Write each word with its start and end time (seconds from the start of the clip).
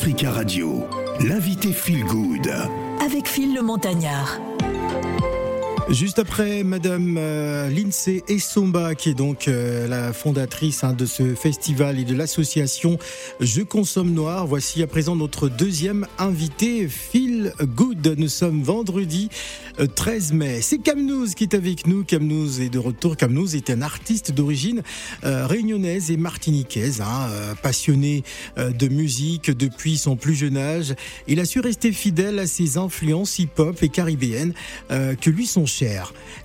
Africa 0.00 0.30
Radio, 0.30 0.86
l'invité 1.28 1.74
Feel 1.74 2.02
Good. 2.04 2.50
Avec 3.04 3.28
Phil 3.28 3.54
le 3.54 3.60
Montagnard. 3.60 4.40
Juste 5.90 6.18
après, 6.18 6.62
Madame 6.62 7.16
euh, 7.18 7.68
Lindsay 7.68 8.22
Essomba, 8.28 8.94
qui 8.94 9.10
est 9.10 9.14
donc 9.14 9.46
euh, 9.46 9.88
la 9.88 10.14
fondatrice 10.14 10.84
hein, 10.84 10.94
de 10.94 11.04
ce 11.04 11.34
festival 11.34 11.98
et 11.98 12.04
de 12.04 12.14
l'association 12.14 12.96
Je 13.40 13.60
consomme 13.60 14.12
noir. 14.12 14.46
Voici 14.46 14.82
à 14.82 14.86
présent 14.86 15.16
notre 15.16 15.48
deuxième 15.48 16.06
invité, 16.18 16.88
Phil 16.88 17.29
Good. 17.60 18.14
Nous 18.18 18.28
sommes 18.28 18.62
vendredi 18.62 19.28
13 19.94 20.32
euh, 20.32 20.36
mai. 20.36 20.60
C'est 20.62 20.78
Camnouz 20.78 21.34
qui 21.34 21.44
est 21.44 21.54
avec 21.54 21.86
nous. 21.86 22.04
Camnouz 22.04 22.60
est 22.60 22.68
de 22.68 22.78
retour. 22.78 23.16
Camnouz 23.16 23.56
est 23.56 23.70
un 23.70 23.82
artiste 23.82 24.32
d'origine 24.32 24.82
réunionnaise 25.22 26.10
et 26.10 26.16
martiniquaise, 26.16 27.00
hein, 27.00 27.28
passionné 27.62 28.22
de 28.56 28.88
musique 28.88 29.50
depuis 29.50 29.96
son 29.96 30.16
plus 30.16 30.34
jeune 30.34 30.56
âge. 30.56 30.94
Il 31.26 31.40
a 31.40 31.44
su 31.44 31.60
rester 31.60 31.92
fidèle 31.92 32.38
à 32.38 32.46
ses 32.46 32.76
influences 32.76 33.38
hip-hop 33.38 33.82
et 33.82 33.88
caribéennes 33.88 34.54
que 34.88 35.30
lui 35.30 35.46
sont 35.46 35.66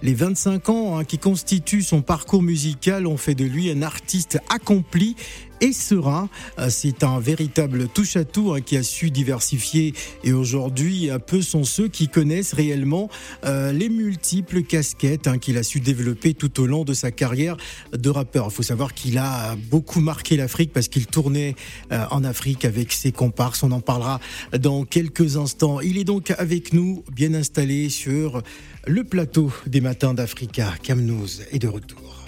les 0.01 0.13
25 0.13 0.69
ans 0.69 0.97
hein, 0.97 1.03
qui 1.03 1.17
constituent 1.17 1.81
son 1.81 2.01
parcours 2.01 2.43
musical 2.43 3.07
ont 3.07 3.17
fait 3.17 3.35
de 3.35 3.43
lui 3.43 3.69
un 3.69 3.81
artiste 3.81 4.39
accompli 4.49 5.15
et 5.61 5.73
serein. 5.73 6.29
Euh, 6.59 6.69
c'est 6.69 7.03
un 7.03 7.19
véritable 7.19 7.87
touche-à-tout 7.87 8.53
hein, 8.53 8.61
qui 8.61 8.77
a 8.77 8.83
su 8.83 9.11
diversifier 9.11 9.93
et 10.23 10.33
aujourd'hui 10.33 11.09
peu 11.25 11.41
sont 11.41 11.63
ceux 11.63 11.87
qui 11.87 12.07
connaissent 12.07 12.53
réellement 12.53 13.09
euh, 13.45 13.71
les 13.71 13.89
multiples 13.89 14.63
casquettes 14.63 15.27
hein, 15.27 15.37
qu'il 15.37 15.57
a 15.57 15.63
su 15.63 15.79
développer 15.79 16.33
tout 16.33 16.61
au 16.61 16.67
long 16.67 16.83
de 16.83 16.93
sa 16.93 17.11
carrière 17.11 17.57
de 17.93 18.09
rappeur. 18.09 18.47
Il 18.49 18.53
faut 18.53 18.63
savoir 18.63 18.93
qu'il 18.93 19.17
a 19.17 19.55
beaucoup 19.55 19.99
marqué 19.99 20.37
l'Afrique 20.37 20.71
parce 20.73 20.87
qu'il 20.87 21.07
tournait 21.07 21.55
euh, 21.91 22.05
en 22.11 22.23
Afrique 22.23 22.65
avec 22.65 22.91
ses 22.91 23.11
comparses. 23.11 23.63
On 23.63 23.71
en 23.71 23.81
parlera 23.81 24.19
dans 24.57 24.83
quelques 24.83 25.37
instants. 25.37 25.79
Il 25.81 25.97
est 25.97 26.03
donc 26.03 26.31
avec 26.31 26.73
nous, 26.73 27.03
bien 27.11 27.33
installé 27.33 27.89
sur 27.89 28.41
le 28.87 29.03
plateau 29.03 29.51
des 29.67 29.81
matins 29.81 30.13
d'Africa. 30.13 30.73
Camnouz 30.83 31.43
est 31.51 31.59
de 31.59 31.67
retour. 31.67 32.24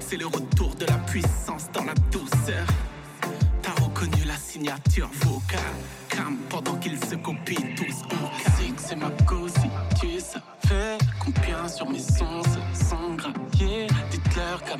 C'est 0.00 0.16
le 0.16 0.26
retour 0.26 0.74
de 0.76 0.86
la 0.86 0.96
puissance 0.98 1.70
dans 1.72 1.84
la 1.84 1.94
douceur. 2.10 2.66
T'as 3.62 3.72
reconnu 3.82 4.24
la 4.24 4.36
signature 4.36 5.10
vocale. 5.24 5.58
Cam 6.08 6.36
pendant 6.48 6.76
qu'ils 6.76 6.98
se 7.04 7.16
copient 7.16 7.74
tous 7.76 8.04
au 8.14 8.62
C'est 8.76 8.96
ma 8.96 9.10
cause, 9.26 9.52
si 9.52 9.68
tu 10.00 10.20
savais 10.20 10.98
combien 11.18 11.68
sur 11.68 11.90
mes 11.90 11.98
sons 11.98 12.42
se 12.44 12.86
sont. 12.86 13.16
Dites-leur 14.10 14.62
qu'à 14.62 14.76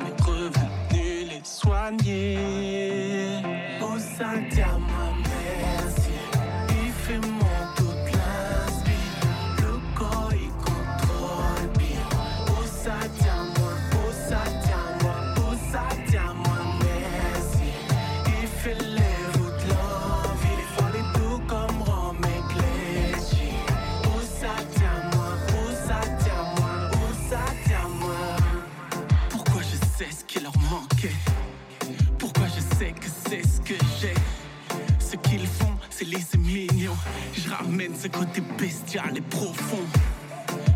ce 38.01 38.07
côté 38.07 38.41
bestial 38.57 39.17
et 39.17 39.21
profond. 39.21 39.83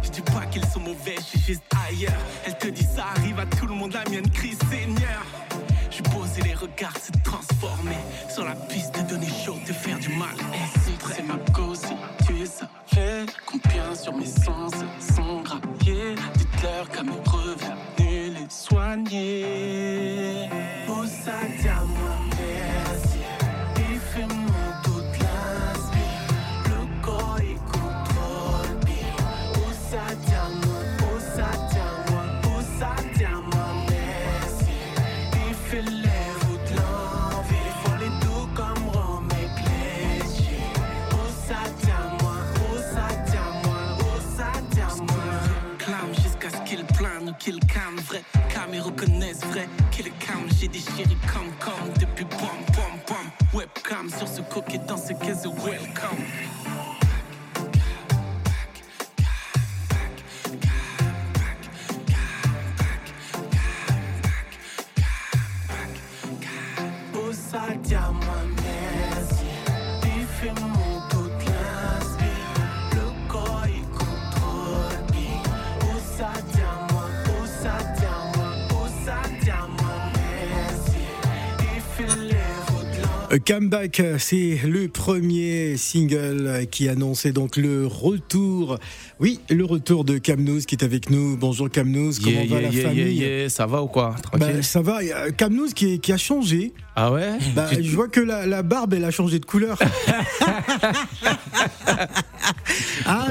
Je 0.02 0.10
dis 0.10 0.22
pas 0.22 0.46
qu'ils 0.48 0.66
sont 0.66 0.82
mauvais, 0.82 1.16
je 1.18 1.22
suis 1.22 1.40
juste 1.40 1.64
ailleurs. 1.88 2.12
Elle 2.46 2.58
te 2.58 2.68
dit 2.68 2.84
ça 2.84 3.06
arrive 3.16 3.40
à 3.40 3.46
tout 3.46 3.66
le 3.66 3.74
monde, 3.74 3.94
la 3.94 4.04
mienne 4.10 4.30
crie 4.30 4.58
Seigneur. 4.70 5.24
Je 5.90 6.02
posé 6.04 6.42
les 6.42 6.54
regards 6.54 6.98
se 6.98 7.14
transformer 7.24 7.96
sur 8.30 8.44
la 8.44 8.56
piste 8.56 8.96
de 8.96 9.04
donner 9.10 9.28
chaud, 9.28 9.58
de 9.66 9.72
faire 9.72 9.98
du 10.00 10.10
mal. 10.10 10.36
Eh, 10.54 10.58
c'est 11.16 11.24
ma 11.24 11.38
cause, 11.54 11.80
si 11.82 11.96
tu 12.26 12.46
savais 12.46 13.26
combien 13.46 13.96
sur 13.96 14.18
mes 14.18 14.26
sens 14.26 14.74
sont. 15.00 15.44
Dites-leur 15.80 16.90
qu'à 16.90 17.04
me 17.04 17.12
revenir 17.12 18.34
les 18.34 18.50
soigner. 18.50 20.50
Oh, 20.90 21.06
ça, 21.06 21.32
kill 47.44 47.60
cam 47.68 47.98
vrai, 48.08 48.24
cam 48.50 48.74
ils 48.74 48.80
reconnaissent 48.80 49.44
vrai, 49.48 49.68
kill 49.92 50.10
cam, 50.20 50.48
j'ai 50.58 50.70
déchiré 50.70 51.18
comme 51.28 51.52
comme 51.60 51.90
depuis 52.00 52.24
pom 52.24 52.64
pom 52.68 53.00
pom, 53.06 53.26
webcam 53.54 54.10
sur 54.10 54.28
ce 54.28 54.42
coquet 54.42 54.80
dans 54.88 54.98
ce 54.98 55.12
caisse 55.14 55.46
welcome. 55.46 56.24
Diamant. 67.84 68.53
Comeback, 83.40 84.02
c'est 84.20 84.60
le 84.64 84.88
premier 84.88 85.76
single 85.78 86.68
qui 86.70 86.88
annonçait 86.88 87.32
donc 87.32 87.58
le 87.58 87.88
retour. 87.88 88.78
Oui, 89.20 89.40
le 89.50 89.66
retour 89.66 90.04
de 90.04 90.18
Camnouz 90.20 90.66
qui 90.66 90.76
est 90.76 90.84
avec 90.84 91.10
nous. 91.10 91.36
Bonjour 91.36 91.70
Camnouz, 91.70 92.20
comment 92.20 92.46
va 92.46 92.62
la 92.62 92.72
famille 92.72 93.50
Ça 93.50 93.66
va 93.66 93.82
ou 93.82 93.88
quoi? 93.88 94.16
Bah, 94.38 94.62
Ça 94.62 94.82
va. 94.82 95.00
Camnouz 95.36 95.74
qui, 95.74 96.00
qui, 96.00 96.12
a 96.12 96.18
changé. 96.18 96.74
Ah 96.96 97.12
ouais? 97.12 97.30
Bah, 97.56 97.70
Je 97.72 97.96
vois 97.96 98.08
que 98.08 98.20
la, 98.20 98.62
barbe, 98.62 98.94
elle 98.94 99.06
a 99.06 99.12
changé 99.12 99.40
de 99.40 99.46
couleur. 99.46 99.80
ah, 103.06 103.28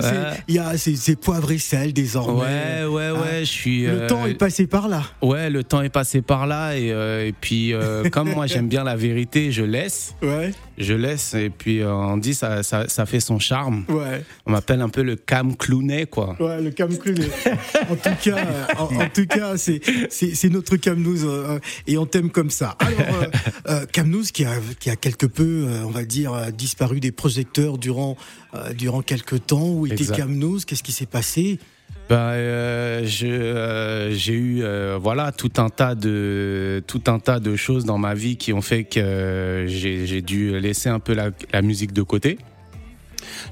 a 0.61 0.77
c'est 0.77 1.17
poivre 1.17 1.51
et 1.53 1.59
sel 1.59 1.93
désormais. 1.93 2.41
Ouais, 2.41 2.85
ouais, 2.85 3.11
ouais. 3.11 3.19
Ah, 3.33 3.41
je 3.41 3.45
suis. 3.45 3.87
Le 3.87 4.07
temps 4.07 4.27
est 4.27 4.35
passé 4.35 4.67
par 4.67 4.89
là. 4.89 5.03
Ouais, 5.21 5.51
le 5.51 5.65
temps 5.65 5.83
est 5.83 5.89
passé 5.89 6.23
par 6.23 6.47
là 6.47 6.77
et, 6.77 6.89
et 6.89 7.35
puis 7.41 7.75
comme 8.11 8.33
moi 8.33 8.47
j'aime 8.47 8.69
bien 8.69 8.85
la 8.85 8.97
vérité, 8.97 9.53
je 9.53 9.65
laisse. 9.65 10.15
Ouais 10.23 10.53
je 10.79 10.95
laisse 10.95 11.35
et 11.35 11.51
puis 11.51 11.81
euh, 11.81 11.93
on 11.93 12.17
dit 12.17 12.35
ça, 12.35 12.63
ça, 12.63 12.89
ça 12.89 13.07
fait 13.07 13.21
son 13.21 13.39
charme. 13.39 13.85
Ouais. 13.89 14.25
On 14.47 14.53
m'appelle 14.53 14.81
un 14.81 14.89
peu 14.89 15.03
le 15.03 15.17
Cam 15.17 15.57
Clooney 15.57 16.07
quoi. 16.07 16.37
Ouais, 16.41 16.61
le 16.61 16.71
Cam 16.71 16.97
Clooney. 16.97 17.27
en 17.91 17.97
tout 17.97 18.17
cas, 18.23 18.47
en, 18.79 19.09
tout 19.13 19.27
cas, 19.27 19.57
c'est 19.57 19.81
c'est 20.11 20.49
notre 20.49 20.77
Camnouz 20.77 21.25
euh, 21.25 21.59
et 21.87 21.99
on 21.99 22.07
t'aime 22.07 22.31
comme 22.31 22.51
ça. 22.51 22.77
Alors 22.79 23.25
euh, 23.69 23.87
qui 24.33 24.45
a 24.45 24.55
qui 24.81 24.91
a 24.91 24.97
quelque 24.97 25.27
peu, 25.27 25.67
on 25.85 25.91
va 25.91 26.05
dire, 26.05 26.53
disparu 26.53 27.01
des 27.01 27.13
projecteurs 27.13 27.79
durant 27.79 28.17
durant 28.77 29.03
quelques 29.03 29.47
temps. 29.47 29.69
Où 29.69 29.87
était 29.87 30.05
Qu'est-ce 30.05 30.83
qui 30.83 30.93
s'est 30.93 31.07
passé? 31.07 31.59
Euh, 32.15 33.03
j'ai 33.05 34.33
eu 34.33 34.63
euh, 34.63 34.99
voilà 35.01 35.33
tout 35.33 35.53
un 35.57 35.69
tas 35.69 35.95
de 35.95 36.83
tout 36.87 37.03
un 37.07 37.19
tas 37.19 37.41
de 37.41 37.57
choses 37.57 37.85
dans 37.85 37.99
ma 37.99 38.15
vie 38.15 38.37
qui 38.37 38.53
ont 38.53 38.63
fait 38.63 38.85
que 38.85 39.65
j'ai 39.69 40.23
dû 40.23 40.59
laisser 40.59 40.89
un 40.89 41.01
peu 41.01 41.15
la, 41.15 41.63
musique 41.63 41.93
de 41.93 42.03
côté, 42.03 42.39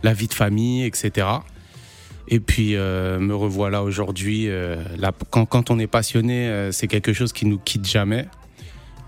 la 0.02 0.12
vie 0.12 0.28
de 0.28 0.34
famille, 0.34 0.84
etc. 0.84 1.26
Et 2.28 2.40
puis 2.40 2.74
me 2.74 3.32
revoilà 3.32 3.82
aujourd'hui. 3.82 4.48
quand, 5.30 5.46
quand 5.46 5.70
on 5.70 5.78
est 5.78 5.86
passionné, 5.86 6.68
c'est 6.72 6.86
quelque 6.86 7.12
chose 7.12 7.32
qui 7.32 7.46
nous 7.46 7.58
quitte 7.58 7.86
jamais. 7.86 8.26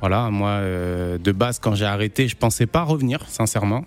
Voilà, 0.00 0.31
moi 0.31 0.60
de 0.60 1.32
base 1.32 1.58
quand 1.58 1.75
j'ai 1.75 1.84
arrêté, 1.84 2.26
je 2.26 2.37
pensais 2.37 2.66
pas 2.66 2.82
revenir, 2.82 3.25
sincèrement. 3.28 3.84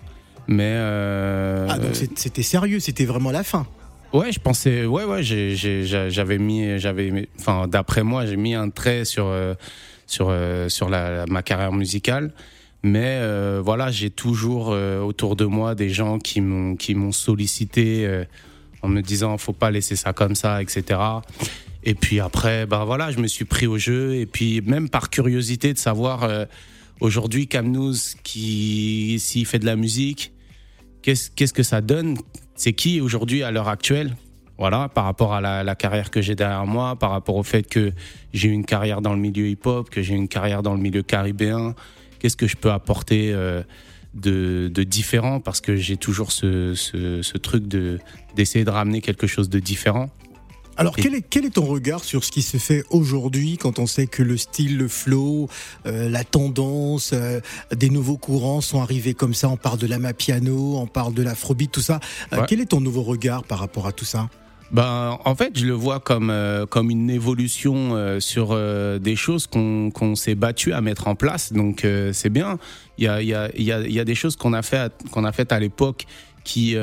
Mais 0.48 0.76
ah 0.78 1.78
donc 1.78 1.94
c'était 1.94 2.42
sérieux, 2.42 2.80
c'était 2.80 3.04
vraiment 3.04 3.30
la 3.30 3.42
fin. 3.42 3.66
Ouais, 4.12 4.30
je 4.30 4.38
pensais, 4.38 4.86
ouais, 4.86 5.04
ouais, 5.04 5.22
j'avais 5.22 6.38
mis, 6.38 6.78
j'avais, 6.78 7.28
enfin, 7.40 7.66
d'après 7.66 8.02
moi, 8.02 8.24
j'ai 8.24 8.36
mis 8.36 8.54
un 8.54 8.70
trait 8.70 9.04
sur 9.04 9.26
euh, 9.26 9.54
sur 10.06 10.28
euh, 10.30 10.68
sur 10.68 10.88
la, 10.88 11.26
ma 11.26 11.42
carrière 11.42 11.72
musicale. 11.72 12.32
Mais 12.82 13.18
euh, 13.20 13.60
voilà, 13.64 13.90
j'ai 13.90 14.10
toujours 14.10 14.68
autour 14.68 15.34
de 15.34 15.44
moi 15.44 15.74
des 15.74 15.88
gens 15.88 16.18
qui 16.18 16.40
m'ont 16.40 16.76
qui 16.76 16.94
m'ont 16.94 17.12
sollicité 17.12 18.24
en 18.82 18.88
me 18.88 19.00
disant 19.00 19.36
faut 19.38 19.52
pas 19.52 19.70
laisser 19.70 19.96
ça 19.96 20.12
comme 20.12 20.36
ça, 20.36 20.62
etc. 20.62 21.00
Et 21.82 21.94
puis 21.94 22.20
après, 22.20 22.66
ben 22.66 22.84
voilà, 22.84 23.10
je 23.10 23.18
me 23.18 23.26
suis 23.26 23.44
pris 23.44 23.66
au 23.66 23.76
jeu. 23.76 24.14
Et 24.14 24.26
puis 24.26 24.60
même 24.60 24.88
par 24.88 25.10
curiosité 25.10 25.72
de 25.72 25.78
savoir 25.78 26.28
aujourd'hui 27.00 27.48
Camnouz 27.48 28.14
qui 28.22 29.16
s'il 29.18 29.46
fait 29.46 29.58
de 29.58 29.66
la 29.66 29.74
musique, 29.74 30.32
qu'est-ce 31.14 31.52
que 31.52 31.62
ça 31.62 31.80
donne? 31.80 32.18
C'est 32.54 32.72
qui 32.72 33.00
aujourd'hui 33.00 33.42
à 33.42 33.50
l'heure 33.50 33.68
actuelle? 33.68 34.16
Voilà, 34.58 34.88
par 34.88 35.04
rapport 35.04 35.34
à 35.34 35.40
la, 35.40 35.74
carrière 35.74 36.10
que 36.10 36.22
j'ai 36.22 36.34
derrière 36.34 36.66
moi, 36.66 36.96
par 36.96 37.10
rapport 37.10 37.36
au 37.36 37.42
fait 37.42 37.62
que 37.62 37.92
j'ai 38.32 38.48
une 38.48 38.64
carrière 38.64 39.02
dans 39.02 39.12
le 39.12 39.20
milieu 39.20 39.48
hip-hop, 39.48 39.90
que 39.90 40.00
j'ai 40.00 40.14
une 40.14 40.28
carrière 40.28 40.62
dans 40.62 40.74
le 40.74 40.80
milieu 40.80 41.02
caribéen, 41.02 41.74
qu'est-ce 42.18 42.38
que 42.38 42.46
je 42.46 42.56
peux 42.56 42.70
apporter 42.70 43.32
euh, 43.34 43.62
de, 44.14 44.70
différent? 44.82 45.40
Parce 45.40 45.60
que 45.60 45.76
j'ai 45.76 45.98
toujours 45.98 46.32
ce, 46.32 46.74
ce 46.74 47.36
truc 47.36 47.68
de 47.68 47.98
d'essayer 48.34 48.64
de 48.64 48.70
ramener 48.70 49.00
quelque 49.00 49.26
chose 49.26 49.48
de 49.48 49.58
différent. 49.58 50.10
Alors, 50.76 50.94
quel 50.96 51.14
est, 51.14 51.22
quel 51.22 51.44
est 51.44 51.54
ton 51.54 51.64
regard 51.64 52.04
sur 52.04 52.24
ce 52.24 52.30
qui 52.30 52.42
se 52.42 52.58
fait 52.58 52.84
aujourd'hui 52.90 53.56
quand 53.56 53.78
on 53.78 53.86
sait 53.86 54.06
que 54.06 54.22
le 54.22 54.36
style, 54.36 54.76
le 54.76 54.88
flow, 54.88 55.48
euh, 55.86 56.08
la 56.08 56.24
tendance, 56.24 57.10
euh, 57.12 57.40
des 57.74 57.88
nouveaux 57.88 58.18
courants 58.18 58.60
sont 58.60 58.80
arrivés 58.80 59.14
comme 59.14 59.34
ça 59.34 59.48
On 59.48 59.56
parle 59.56 59.78
de 59.78 59.86
la 59.86 60.12
piano, 60.12 60.76
on 60.76 60.86
parle 60.86 61.14
de 61.14 61.22
l'afrobeat, 61.22 61.70
tout 61.72 61.80
ça. 61.80 62.00
Euh, 62.32 62.44
quel 62.46 62.60
est 62.60 62.66
ton 62.66 62.80
nouveau 62.80 63.02
regard 63.02 63.44
par 63.44 63.58
rapport 63.58 63.86
à 63.86 63.92
tout 63.92 64.04
ça? 64.04 64.28
Ben, 64.72 65.18
en 65.24 65.34
fait, 65.36 65.56
je 65.56 65.64
le 65.64 65.72
vois 65.72 66.00
comme 66.00 66.34
comme 66.70 66.90
une 66.90 67.08
évolution 67.08 68.18
sur 68.18 68.58
des 68.98 69.14
choses 69.14 69.46
qu'on 69.46 69.92
qu'on 69.92 70.16
s'est 70.16 70.34
battu 70.34 70.72
à 70.72 70.80
mettre 70.80 71.06
en 71.06 71.14
place. 71.14 71.52
Donc 71.52 71.86
c'est 72.12 72.30
bien. 72.30 72.58
Il 72.98 73.04
y 73.04 73.08
a 73.08 73.22
il 73.22 73.28
y 73.28 73.34
a 73.34 73.48
il 73.56 73.62
y 73.62 73.70
a, 73.70 73.80
y 73.86 74.00
a 74.00 74.04
des 74.04 74.16
choses 74.16 74.34
qu'on 74.34 74.52
a 74.52 74.62
fait 74.62 74.92
qu'on 75.12 75.24
a 75.24 75.30
faites 75.30 75.52
à 75.52 75.60
l'époque 75.60 76.06
qui 76.42 76.76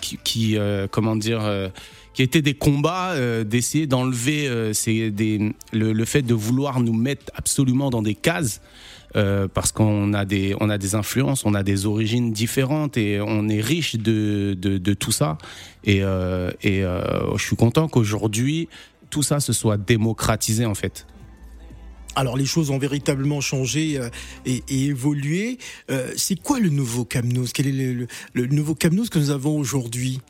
qui, 0.00 0.18
qui 0.24 0.58
comment 0.90 1.14
dire 1.14 1.42
qui 2.18 2.24
étaient 2.24 2.42
des 2.42 2.54
combats 2.54 3.12
euh, 3.12 3.44
d'essayer 3.44 3.86
d'enlever 3.86 4.48
euh, 4.48 4.72
le, 5.72 6.04
fait 6.04 6.22
de 6.22 6.34
vouloir 6.34 6.80
nous 6.80 6.92
mettre 6.92 7.30
absolument 7.36 7.90
dans 7.90 8.02
des 8.02 8.16
cases. 8.16 8.60
Euh, 9.14 9.46
parce 9.46 9.70
qu'on 9.70 10.12
a 10.12 10.24
des 10.24 10.56
on 10.58 10.68
a 10.68 10.78
des 10.78 10.96
influences, 10.96 11.46
on 11.46 11.54
a 11.54 11.62
des 11.62 11.86
origines 11.86 12.32
différentes 12.32 12.96
et 12.96 13.20
on 13.20 13.48
est 13.48 13.60
riche 13.60 13.94
de, 13.94 14.54
de, 14.58 14.94
tout 14.94 15.12
ça. 15.12 15.38
Et, 15.84 15.98
et 15.98 16.82
je 16.82 17.42
suis 17.42 17.56
content 17.56 17.86
qu'aujourd'hui 17.86 18.68
tout 19.10 19.22
ça 19.22 19.38
se 19.38 19.52
soit 19.52 19.76
démocratisé 19.76 20.66
en 20.66 20.74
fait. 20.74 21.06
Alors 22.16 22.36
les 22.36 22.46
choses 22.46 22.70
ont 22.70 22.78
véritablement 22.78 23.40
changé 23.40 23.98
et, 24.44 24.62
évolué. 24.68 25.58
c'est 26.16 26.38
quoi 26.42 26.58
le 26.58 26.68
nouveau 26.68 27.04
Camnos 27.04 27.52
Quel 27.52 27.68
est 27.68 28.08
le 28.34 28.46
nouveau 28.48 28.74
Camnos 28.74 29.08
que 29.08 29.20
nous 29.20 29.30
avons 29.30 29.56
aujourd'hui? 29.56 30.20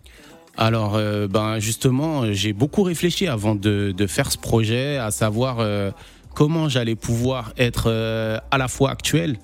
Alors, 0.58 0.96
euh, 0.96 1.28
ben 1.28 1.60
justement, 1.60 2.32
j'ai 2.32 2.52
beaucoup 2.52 2.82
réfléchi 2.82 3.28
avant 3.28 3.54
de, 3.54 3.94
faire 4.08 4.32
ce 4.32 4.36
projet, 4.36 4.96
à 4.96 5.12
savoir 5.12 5.58
euh, 5.60 5.92
comment 6.34 6.68
j'allais 6.68 6.96
pouvoir 6.96 7.52
être 7.58 7.84
euh, 7.86 8.38
à 8.50 8.58
la 8.58 8.66
fois 8.66 8.90
actuel, 8.90 9.38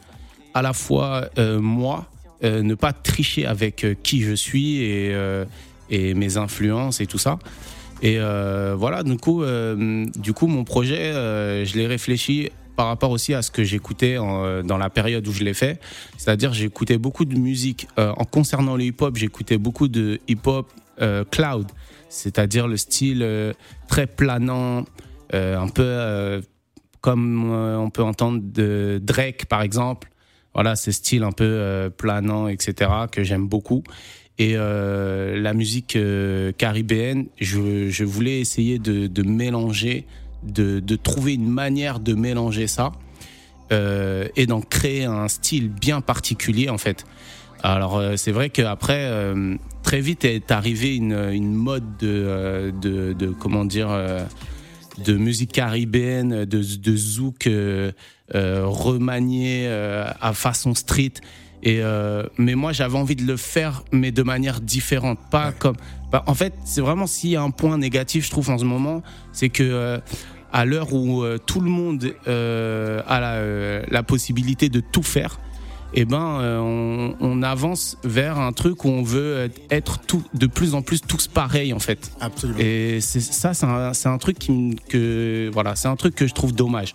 à 0.55 0.63
la 0.63 0.73
fois 0.73 1.29
moi, 1.39 2.07
ne 2.43 2.75
pas 2.75 2.93
tricher 2.93 3.47
avec 3.47 3.87
qui 4.03 4.23
je 4.23 4.35
suis 4.35 4.79
et, 4.83 5.17
et 5.89 6.15
mes 6.15 6.37
influences 6.37 7.01
et 7.01 7.07
tout 7.07 7.19
ça. 7.19 7.39
Et 8.03 8.19
voilà, 8.77 9.03
du 9.03 9.17
coup, 9.17 9.43
du 9.45 10.33
coup, 10.33 10.47
mon 10.47 10.65
projet, 10.65 11.13
je 11.65 11.77
l'ai 11.77 11.87
réfléchi 11.87 12.51
par 12.77 12.87
rapport 12.89 13.11
aussi 13.11 13.35
à 13.35 13.43
ce 13.43 13.51
que 13.51 13.65
j'écoutais 13.65 14.17
dans 14.17 14.79
la 14.79 14.91
période 14.91 15.27
où 15.29 15.33
je 15.33 15.45
l'ai 15.45 15.55
fait. 15.55 15.81
C'est-à-dire, 16.17 16.53
j'écoutais 16.53 16.99
beaucoup 16.99 17.25
de 17.25 17.39
musique. 17.39 17.87
en 17.97 18.25
concernant 18.25 18.77
le 18.77 18.85
hip-hop, 18.85 19.17
j'écoutais 19.17 19.59
beaucoup 19.59 19.89
de 19.89 20.21
hip-hop 20.29 20.67
euh, 21.03 21.25
cloud, 21.25 21.67
c'est-à-dire 22.09 22.69
le 22.69 22.77
style 22.77 23.23
euh, 23.25 23.53
très 23.89 24.07
planant, 24.07 24.85
euh, 25.35 25.59
un 25.59 25.67
peu 25.67 26.41
comme 27.01 27.53
on 27.53 27.91
peut 27.91 28.03
entendre 28.03 28.41
de 28.43 29.01
Drake 29.03 29.47
par 29.47 29.63
exemple. 29.63 30.09
Voilà, 30.55 30.77
ce 30.77 30.93
style 30.93 31.25
un 31.25 31.33
peu 31.33 31.91
planant, 31.99 32.47
etc., 32.47 32.91
que 33.11 33.25
j'aime 33.25 33.49
beaucoup. 33.49 33.83
Et 34.39 34.55
la 34.55 35.53
musique 35.53 35.99
caribéenne, 36.57 37.27
je, 37.41 38.05
voulais 38.05 38.41
essayer 38.41 38.79
de, 38.79 39.23
mélanger, 39.23 40.07
de, 40.45 40.81
de, 40.81 40.97
trouver 40.97 41.35
une 41.35 41.49
manière 41.49 42.01
de 42.01 42.15
mélanger 42.15 42.67
ça 42.67 42.93
et 43.71 44.47
d'en 44.47 44.61
créer 44.61 45.05
un 45.05 45.27
style 45.27 45.69
bien 45.69 46.01
particulier 46.01 46.69
en 46.69 46.79
fait. 46.79 47.05
Alors 47.65 48.01
c'est 48.17 48.31
vrai 48.31 48.51
qu'après, 48.51 49.11
très 49.85 50.01
vite 50.01 50.25
est 50.25 50.51
arrivée 50.51 50.97
une, 50.97 51.31
une 51.33 51.55
mode 51.55 51.97
de, 51.99 52.09
euh, 52.09 52.73
de, 52.73 53.13
de, 53.13 53.29
comment 53.29 53.65
dire 53.65 53.91
euh, 53.91 54.25
de 55.05 55.15
musique 55.15 55.53
caribéenne, 55.53 56.45
de, 56.47 56.63
de 56.79 56.97
zouk 56.97 57.47
euh, 57.47 57.93
remanié 58.33 59.69
à 59.69 60.33
façon 60.33 60.75
street. 60.75 61.13
Et 61.63 61.81
mais 62.37 62.55
moi 62.55 62.73
j'avais 62.73 62.99
envie 62.99 63.17
de 63.17 63.27
le 63.27 63.37
faire, 63.37 63.85
mais 63.91 64.13
de 64.13 64.23
manière 64.23 64.61
différente, 64.61 65.19
pas 65.31 65.53
comme. 65.53 65.77
Bah, 66.13 66.23
en 66.27 66.35
fait, 66.35 66.53
c'est 66.65 66.83
vraiment 66.83 67.07
s'il 67.07 67.31
y 67.31 67.37
a 67.37 67.43
un 67.43 67.51
point 67.51 67.79
négatif, 67.79 68.27
je 68.27 68.31
trouve 68.31 68.51
en 68.51 68.59
ce 68.59 68.65
moment, 68.65 69.03
c'est 69.33 69.49
que 69.49 70.01
à 70.55 70.65
l'heure 70.65 70.95
où 70.95 71.23
tout 71.45 71.61
le 71.61 71.69
monde 71.69 72.15
a 72.27 73.21
la, 73.21 73.83
la, 73.87 74.03
possibilité 74.03 74.71
de 74.71 74.81
tout 74.81 75.03
faire, 75.03 75.39
eh 75.97 76.05
ben, 76.05 76.41
euh, 76.41 77.13
on, 77.21 77.43
avance 77.43 77.99
vers 78.03 78.39
un 78.39 78.53
truc 78.53 78.85
où 78.85 78.89
on 78.89 79.03
veut 79.03 79.51
être 79.71 80.01
tout, 80.01 80.25
de 80.35 80.47
plus 80.47 80.75
en 80.75 80.83
plus 80.83 81.01
tous 81.01 81.29
pareils 81.29 81.73
en 81.73 81.79
fait. 81.79 82.11
Absolument. 82.21 82.59
Et 82.59 83.01
ça, 83.01 83.55
c'est 83.55 84.09
un, 84.09 84.19
truc 84.19 84.39
qui, 84.39 84.77
que 84.89 85.51
voilà, 85.53 85.77
c'est 85.77 85.89
un 85.89 85.97
truc 85.97 86.17
que 86.17 86.27
je 86.27 86.35
trouve 86.35 86.53
dommage. 86.53 86.95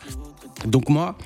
Donc 0.66 0.90
moi, 0.90 1.18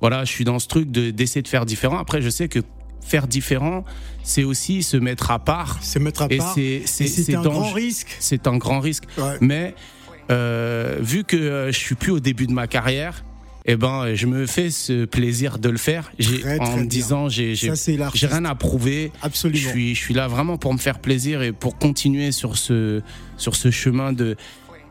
voilà, 0.00 0.24
je 0.24 0.30
suis 0.30 0.44
dans 0.44 0.58
ce 0.58 0.68
truc 0.68 0.90
d'essayer 0.90 1.42
de 1.42 1.48
faire 1.48 1.66
différent. 1.66 1.98
Après, 1.98 2.22
je 2.22 2.30
sais 2.30 2.48
que 2.48 2.60
faire 3.02 3.26
différent, 3.26 3.84
c'est 4.22 4.44
aussi 4.44 4.82
se 4.82 4.96
mettre 4.96 5.30
à 5.30 5.38
part. 5.38 5.82
Se 5.82 5.98
mettre 5.98 6.22
à 6.22 6.28
part. 6.28 6.54
C'est 6.54 7.34
un 7.34 7.42
grand 7.42 7.72
risque. 7.72 8.16
C'est 8.20 8.46
un 8.46 8.56
grand 8.56 8.80
risque. 8.80 9.04
Mais 9.40 9.74
euh, 9.74 9.97
vu 10.28 11.24
que 11.24 11.36
euh, 11.36 11.72
je 11.72 11.78
suis 11.78 11.94
plus 11.94 12.12
au 12.12 12.20
début 12.20 12.46
de 12.46 12.52
ma 12.52 12.66
carrière, 12.66 13.24
eh 13.64 13.76
ben, 13.76 14.14
je 14.14 14.26
me 14.26 14.46
fais 14.46 14.70
ce 14.70 15.04
plaisir 15.04 15.58
de 15.58 15.68
le 15.68 15.76
faire. 15.76 16.10
J'ai, 16.18 16.42
en 16.58 16.78
me 16.78 16.86
disant, 16.86 17.28
j'ai, 17.28 17.54
j'ai, 17.54 17.70
rien 17.70 18.44
à 18.46 18.54
prouver. 18.54 19.12
Absolument. 19.22 19.60
Je 19.60 19.68
suis, 19.68 19.94
je 19.94 20.00
suis 20.00 20.14
là 20.14 20.26
vraiment 20.26 20.56
pour 20.56 20.72
me 20.72 20.78
faire 20.78 21.00
plaisir 21.00 21.42
et 21.42 21.52
pour 21.52 21.76
continuer 21.76 22.32
sur 22.32 22.56
ce, 22.56 23.02
sur 23.36 23.56
ce 23.56 23.70
chemin 23.70 24.14
de, 24.14 24.36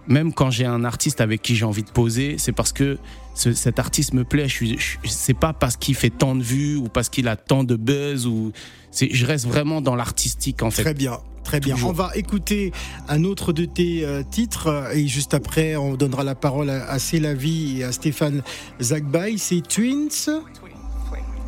même 0.08 0.34
quand 0.34 0.52
j'ai 0.52 0.66
un 0.66 0.84
artiste 0.84 1.22
avec 1.22 1.42
qui 1.42 1.56
j'ai 1.56 1.66
envie 1.66 1.84
de 1.84 1.90
poser, 1.90 2.36
c'est 2.38 2.52
parce 2.52 2.72
que 2.72 2.98
cet 3.34 3.80
artiste 3.80 4.14
me 4.14 4.24
plaît. 4.24 4.48
Je 4.48 4.54
suis, 4.54 4.78
c'est 5.06 5.34
pas 5.34 5.54
parce 5.54 5.78
qu'il 5.78 5.96
fait 5.96 6.10
tant 6.10 6.36
de 6.36 6.44
vues 6.44 6.76
ou 6.76 6.88
parce 6.88 7.10
qu'il 7.10 7.28
a 7.28 7.36
tant 7.36 7.64
de 7.64 7.76
buzz 7.76 8.26
ou 8.26 8.52
c'est, 8.92 9.14
je 9.14 9.26
reste 9.26 9.46
vraiment 9.46 9.82
dans 9.82 9.96
l'artistique 9.96 10.64
en 10.64 10.72
fait. 10.72 10.84
Très 10.84 10.94
bien. 10.94 11.20
Très 11.48 11.62
bien. 11.62 11.78
On 11.86 11.94
va 11.94 12.12
écouter 12.16 12.74
un 13.08 13.24
autre 13.24 13.54
de 13.54 13.64
tes 13.64 14.04
euh, 14.04 14.22
titres 14.22 14.90
et 14.94 15.08
juste 15.08 15.34
après, 15.34 15.78
on 15.78 15.94
donnera 15.96 16.26
la 16.26 16.36
parole 16.36 16.70
à, 16.70 16.92
à 16.92 16.98
et 16.98 17.84
à 17.86 17.92
Stéphane 17.94 18.44
Zagbay. 18.82 19.38
C'est 19.38 19.62
Twins. 19.66 20.42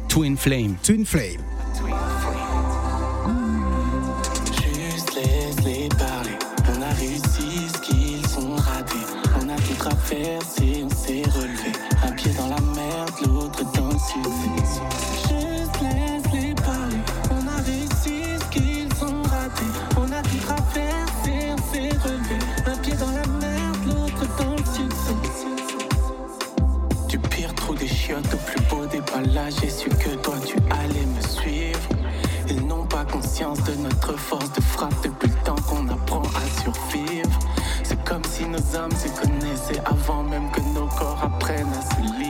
Twin 0.07 0.37
Flame. 0.37 0.75
Twin 0.81 1.05
Flame. 1.05 1.43
J'ai 29.47 29.69
su 29.69 29.89
que 29.89 30.15
toi 30.15 30.35
tu 30.45 30.57
allais 30.69 31.05
me 31.05 31.21
suivre. 31.21 31.79
Ils 32.49 32.65
n'ont 32.65 32.85
pas 32.85 33.05
conscience 33.05 33.63
de 33.63 33.75
notre 33.75 34.17
force 34.17 34.51
de 34.53 34.61
frappe 34.61 34.93
depuis 35.03 35.29
le 35.29 35.43
temps 35.45 35.61
qu'on 35.67 35.87
apprend 35.87 36.23
à 36.23 36.61
survivre. 36.61 37.39
C'est 37.83 38.03
comme 38.03 38.23
si 38.25 38.45
nos 38.45 38.75
âmes 38.75 38.91
se 38.91 39.07
connaissaient 39.21 39.81
avant 39.85 40.23
même 40.23 40.49
que 40.51 40.61
nos 40.61 40.87
corps 40.87 41.21
apprennent 41.23 41.73
à 41.73 41.95
se 41.95 42.19
lire. 42.19 42.28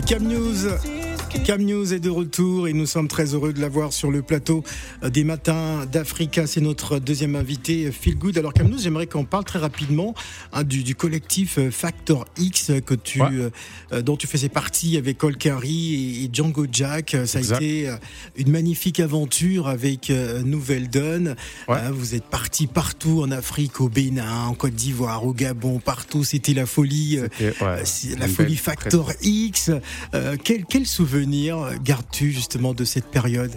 Cam 0.00 0.26
News. 0.26 0.93
Cam 1.44 1.62
News 1.62 1.92
est 1.92 2.00
de 2.00 2.08
retour 2.08 2.68
et 2.68 2.72
nous 2.72 2.86
sommes 2.86 3.06
très 3.06 3.34
heureux 3.34 3.52
de 3.52 3.60
l'avoir 3.60 3.92
sur 3.92 4.10
le 4.10 4.22
plateau 4.22 4.64
des 5.06 5.24
matins 5.24 5.84
d'Africa. 5.84 6.46
C'est 6.46 6.62
notre 6.62 6.98
deuxième 6.98 7.36
invité, 7.36 7.92
Phil 7.92 8.16
Good. 8.16 8.38
Alors 8.38 8.54
Cam 8.54 8.66
News, 8.66 8.78
j'aimerais 8.78 9.06
qu'on 9.06 9.26
parle 9.26 9.44
très 9.44 9.58
rapidement 9.58 10.14
hein, 10.54 10.64
du, 10.64 10.94
collectif 10.94 11.58
Factor 11.68 12.24
X 12.38 12.72
que 12.86 12.94
tu, 12.94 13.20
euh, 13.20 14.00
dont 14.00 14.16
tu 14.16 14.26
faisais 14.26 14.48
partie 14.48 14.96
avec 14.96 15.18
Cole 15.18 15.36
et, 15.64 16.30
Django 16.32 16.66
Jack. 16.72 17.14
Ça 17.26 17.40
a 17.40 17.42
été 17.42 17.90
euh, 17.90 17.96
une 18.36 18.50
magnifique 18.50 18.98
aventure 18.98 19.68
avec 19.68 20.08
euh, 20.08 20.42
Nouvelle 20.42 20.88
Donne. 20.88 21.36
vous 21.92 22.14
êtes 22.14 22.24
parti 22.24 22.66
partout 22.66 23.20
en 23.20 23.30
Afrique, 23.30 23.82
au 23.82 23.90
Bénin, 23.90 24.46
en 24.46 24.54
Côte 24.54 24.74
d'Ivoire, 24.74 25.26
au 25.26 25.34
Gabon, 25.34 25.78
partout. 25.78 26.24
C'était 26.24 26.54
la 26.54 26.64
folie, 26.64 27.18
la 27.60 28.28
folie 28.28 28.56
Factor 28.56 29.12
X. 29.20 29.70
quel, 30.42 30.64
quel 30.64 30.86
souvenir 30.86 31.33
gardes-tu 31.82 32.30
justement 32.30 32.74
de 32.74 32.84
cette 32.84 33.06
période? 33.06 33.52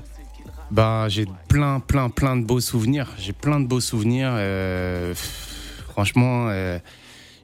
Bah, 0.72 1.08
j'ai 1.10 1.26
plein, 1.48 1.80
plein, 1.80 2.10
plein 2.10 2.36
de 2.36 2.44
beaux 2.44 2.60
souvenirs. 2.60 3.14
J'ai 3.18 3.34
plein 3.34 3.60
de 3.60 3.68
beaux 3.68 3.80
souvenirs. 3.80 4.32
Euh, 4.34 5.14
franchement, 5.90 6.48
euh, 6.50 6.80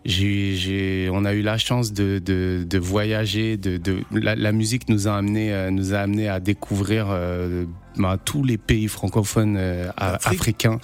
j'ai, 0.05 1.09
on 1.11 1.25
a 1.25 1.33
eu 1.33 1.41
la 1.41 1.57
chance 1.57 1.93
de, 1.93 2.19
de, 2.19 2.77
voyager. 2.77 3.57
De, 3.57 3.77
de 3.77 4.03
la, 4.11 4.51
musique 4.51 4.89
nous 4.89 5.07
a 5.07 5.15
amené, 5.15 5.53
euh, 5.53 5.71
nous 5.71 5.93
a 5.93 5.99
amené 5.99 6.27
à 6.27 6.39
découvrir 6.39 7.07
bah, 7.97 8.17
tous 8.23 8.43
les 8.43 8.57
pays 8.57 8.87
francophones 8.87 9.57
africains. 9.97 10.79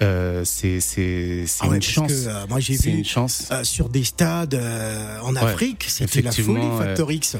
Euh, 0.00 0.42
c'est 0.44 0.78
c'est 0.78 1.44
c'est 1.46 1.66
ah 1.68 1.74
une 1.74 1.82
chance. 1.82 2.26
Euh, 2.26 2.46
moi 2.48 2.60
j'ai 2.60 2.76
vu 2.76 2.90
une 2.90 3.04
chance. 3.04 3.48
Euh, 3.50 3.64
sur 3.64 3.88
des 3.88 4.04
stades 4.04 4.60
en 5.22 5.34
Afrique, 5.36 5.84
c'était 5.88 6.22
la 6.22 6.32
folie 6.32 6.68
Factor 6.78 7.10
X. 7.10 7.36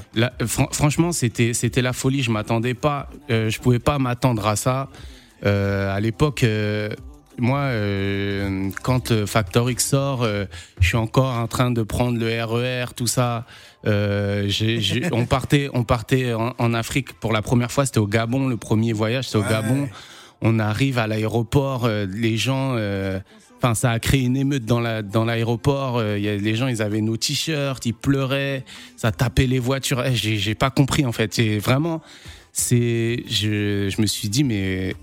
franchement, 0.72 1.12
c'était 1.12 1.54
c'était 1.54 1.82
la 1.82 1.92
folie. 1.92 2.22
Je 2.22 2.30
m'attendais 2.30 2.74
pas, 2.74 3.08
je 3.28 3.58
pouvais 3.58 3.78
pas 3.78 3.98
m'attendre 3.98 4.46
à 4.46 4.56
ça. 4.56 4.88
à 5.42 6.00
l'époque, 6.00 6.44
moi, 7.38 7.70
quand 8.82 9.24
Factor 9.26 9.70
X 9.70 9.88
sort, 9.88 10.24
je 10.24 10.86
suis 10.86 10.96
encore 10.96 11.34
en 11.34 11.46
train 11.46 11.70
de 11.70 11.82
prendre 11.82 12.18
le 12.18 12.26
RER, 12.44 12.84
e 12.90 12.94
tout 12.94 13.06
ça. 13.06 13.46
on 13.84 15.26
partait, 15.26 15.70
on 15.72 15.84
partait 15.84 16.34
en, 16.34 16.74
Afrique 16.74 17.12
pour 17.14 17.32
la 17.32 17.42
première 17.42 17.70
fois. 17.72 17.86
C'était 17.86 17.98
au 17.98 18.06
Gabon, 18.06 18.48
le 18.48 18.56
premier 18.56 18.92
voyage, 18.92 19.26
c'était 19.26 19.38
au 19.38 19.48
Gabon 19.48 19.88
on 20.40 20.58
arrive 20.58 20.98
à 20.98 21.06
l'aéroport, 21.06 21.84
euh, 21.84 22.06
les 22.06 22.36
gens, 22.36 22.74
euh, 22.76 23.18
enfin 23.56 23.74
ça 23.74 23.90
a 23.90 23.98
créé 23.98 24.22
une 24.22 24.36
émeute 24.36 24.64
dans 24.64 24.80
la 24.80 25.02
dans 25.02 25.24
l'aéroport. 25.24 25.98
Euh, 25.98 26.16
les 26.16 26.54
gens, 26.54 26.68
ils 26.68 26.82
avaient 26.82 27.00
nos 27.00 27.16
t-shirts, 27.16 27.84
ils 27.86 27.94
pleuraient, 27.94 28.64
ça 28.96 29.10
tapait 29.10 29.46
les 29.46 29.58
voitures. 29.58 30.04
Eh, 30.04 30.14
j'ai 30.14 30.54
pas 30.54 30.70
compris 30.70 31.04
en 31.04 31.12
fait. 31.12 31.34
C'est 31.34 31.58
vraiment, 31.58 32.00
c'est, 32.52 33.24
je, 33.28 33.88
je 33.90 34.00
me 34.00 34.06
suis 34.06 34.28
dit 34.28 34.44
mais 34.44 34.94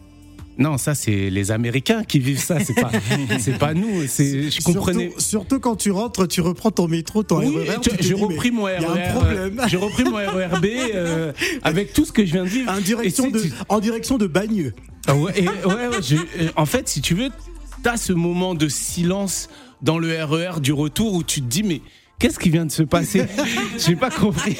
non, 0.57 0.77
ça 0.77 0.95
c'est 0.95 1.29
les 1.29 1.51
Américains 1.51 2.03
qui 2.03 2.19
vivent 2.19 2.39
ça, 2.39 2.59
c'est 2.59 2.73
pas, 2.73 2.91
c'est 3.39 3.57
pas 3.57 3.73
nous. 3.73 4.07
C'est, 4.07 4.49
je 4.49 4.61
comprenais. 4.61 5.11
Surtout, 5.17 5.59
quand 5.59 5.75
tu 5.75 5.91
rentres, 5.91 6.27
tu 6.27 6.41
reprends 6.41 6.71
ton 6.71 6.87
métro, 6.87 7.23
ton 7.23 7.39
oui, 7.39 7.67
RER. 7.67 7.77
J'ai 7.99 8.13
repris 8.13 8.51
mon 8.51 8.63
RER. 8.63 9.51
J'ai 9.67 9.77
repris 9.77 10.03
mon 10.05 10.15
RERB 10.15 10.65
avec 11.63 11.93
tout 11.93 12.05
ce 12.05 12.11
que 12.11 12.25
je 12.25 12.31
viens 12.31 12.43
de 12.43 12.49
vivre. 12.49 12.71
En 12.71 12.79
direction 12.79 13.29
de, 13.29 13.41
en 13.69 13.79
direction 13.79 14.17
de 14.17 14.27
Bagneux. 14.27 14.73
Ah 15.07 15.15
ouais, 15.15 15.33
euh, 15.67 16.01
en 16.55 16.65
fait, 16.65 16.89
si 16.89 17.01
tu 17.01 17.13
veux, 17.13 17.29
t'as 17.83 17.97
ce 17.97 18.13
moment 18.13 18.55
de 18.55 18.67
silence 18.67 19.49
dans 19.81 19.99
le 19.99 20.23
RER 20.23 20.57
e 20.57 20.59
du 20.59 20.73
retour 20.73 21.13
où 21.13 21.23
tu 21.23 21.41
te 21.41 21.45
dis, 21.45 21.61
mais 21.61 21.81
qu'est-ce 22.17 22.39
qui 22.39 22.49
vient 22.49 22.65
de 22.65 22.71
se 22.71 22.81
passer? 22.83 23.25
J'ai 23.77 23.95
pas 23.95 24.09
compris. 24.09 24.57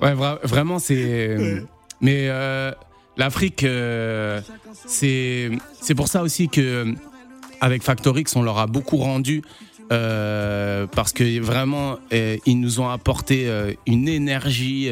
ouais, 0.00 0.14
vraiment, 0.44 0.78
c'est. 0.78 1.62
Mais 2.00 2.28
euh, 2.28 2.72
l'Afrique, 3.16 3.64
euh, 3.64 4.40
c'est 4.86 5.50
pour 5.96 6.08
ça 6.08 6.22
aussi 6.22 6.48
que 6.48 6.94
avec 7.60 7.82
Factorix, 7.82 8.24
on 8.36 8.42
leur 8.42 8.58
a 8.58 8.66
beaucoup 8.66 8.96
rendu. 8.96 9.42
parce 9.88 11.12
que 11.12 11.40
vraiment, 11.40 11.98
ils 12.10 12.60
nous 12.60 12.80
ont 12.80 12.88
apporté 12.88 13.50
une 13.86 14.08
énergie 14.08 14.90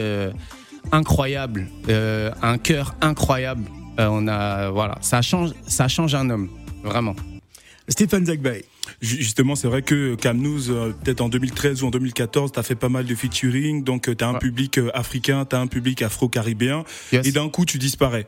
incroyable, 0.93 1.69
un 1.89 2.59
cœur 2.59 2.95
incroyable. 3.01 3.65
Euh, 3.99 4.09
on 4.11 4.29
a, 4.29 4.71
voilà, 4.71 4.97
ça 5.01 5.23
change, 5.23 5.51
ça 5.67 5.89
change 5.89 6.15
un 6.15 6.31
homme, 6.31 6.49
vraiment. 6.85 7.17
Stéphane 7.89 8.27
Zagbay. 8.27 8.65
Justement, 9.01 9.55
c'est 9.55 9.69
vrai 9.69 9.83
que 9.83 10.15
Cam 10.15 10.39
News, 10.39 10.71
euh, 10.71 10.93
peut-être 11.05 11.21
en 11.21 11.29
2013 11.29 11.83
ou 11.83 11.87
en 11.87 11.91
2014, 11.91 12.53
tu 12.53 12.59
as 12.59 12.63
fait 12.63 12.75
pas 12.75 12.89
mal 12.89 13.05
de 13.05 13.15
featuring, 13.15 13.85
donc 13.85 14.09
euh, 14.09 14.15
tu 14.15 14.25
as 14.25 14.29
un 14.29 14.35
public 14.35 14.81
africain, 14.95 15.45
tu 15.45 15.57
as 15.57 15.61
un 15.61 15.67
public 15.67 16.03
afro-caribéen, 16.03 16.85
et 17.13 17.33
d'un 17.33 17.49
coup 17.49 17.65
tu 17.65 17.79
disparais. 17.79 18.27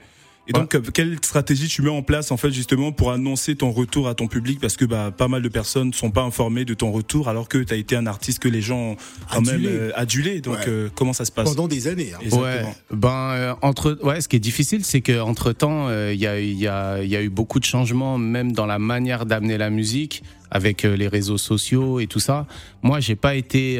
Et 0.50 0.52
donc, 0.52 0.74
euh, 0.74 0.80
quelle 0.92 1.16
stratégie 1.22 1.68
tu 1.68 1.82
mets 1.82 1.90
en 1.90 2.02
place 2.02 2.32
en 2.32 2.36
fait 2.36 2.50
justement 2.50 2.90
pour 2.92 3.12
annoncer 3.12 3.54
ton 3.54 3.70
retour 3.70 4.08
à 4.08 4.14
ton 4.14 4.26
public? 4.26 4.58
Parce 4.60 4.76
que 4.76 4.84
bah, 4.84 5.12
pas 5.16 5.28
mal 5.28 5.42
de 5.42 5.48
personnes 5.48 5.88
ne 5.88 5.92
sont 5.92 6.10
pas 6.10 6.22
informées 6.22 6.64
de 6.64 6.74
ton 6.74 6.90
retour 6.90 7.28
alors 7.28 7.48
que 7.48 7.58
tu 7.58 7.72
as 7.72 7.76
été 7.76 7.94
un 7.94 8.06
artiste 8.06 8.40
que 8.40 8.48
les 8.48 8.60
gens 8.60 8.96
quand 9.30 9.42
même 9.42 9.64
euh, 9.64 9.92
adulé. 9.94 10.40
Donc 10.40 10.58
euh, 10.66 10.88
comment 10.94 11.12
ça 11.12 11.24
se 11.24 11.30
passe? 11.30 11.48
Pendant 11.50 11.68
des 11.68 11.86
années. 11.86 12.12
Hein. 12.14 12.36
Ouais. 12.36 12.64
Ben 12.90 13.56
entre 13.62 13.98
ouais, 14.02 14.20
ce 14.20 14.28
qui 14.28 14.36
est 14.36 14.40
difficile, 14.40 14.84
c'est 14.84 15.02
que 15.02 15.20
entre 15.20 15.52
temps, 15.52 15.88
il 15.90 16.18
y 16.18 16.26
a, 16.26 16.40
y, 16.40 16.66
a, 16.66 17.02
y 17.02 17.16
a 17.16 17.22
eu 17.22 17.30
beaucoup 17.30 17.60
de 17.60 17.64
changements 17.64 18.18
même 18.18 18.52
dans 18.52 18.66
la 18.66 18.78
manière 18.78 19.26
d'amener 19.26 19.58
la 19.58 19.70
musique 19.70 20.22
avec 20.50 20.82
les 20.82 21.08
réseaux 21.08 21.38
sociaux 21.38 22.00
et 22.00 22.06
tout 22.06 22.20
ça. 22.20 22.46
Moi, 22.82 23.00
j'ai 23.00 23.16
pas 23.16 23.34
été, 23.34 23.78